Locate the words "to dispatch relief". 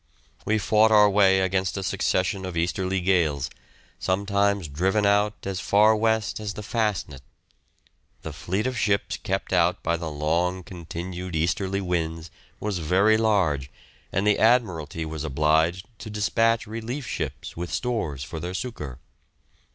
15.99-17.05